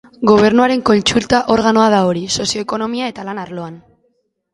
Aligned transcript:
Gobernuaren 0.27 0.79
kontsulta-organoa 0.89 1.83
da 1.95 1.99
hori, 2.11 2.23
sozio-ekonomia 2.37 3.11
eta 3.13 3.27
lan 3.29 3.43
arloan. 3.43 3.77